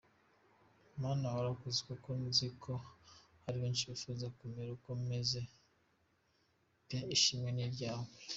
[1.01, 2.71] Mana warakoze kuko nziko
[3.43, 5.41] haribenshi bifuza kumera uko meze
[6.87, 8.09] pe ishimwe niryawe.